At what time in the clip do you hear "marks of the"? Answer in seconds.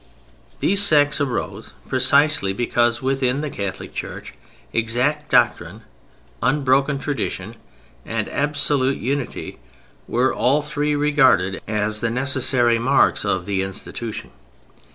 12.79-13.61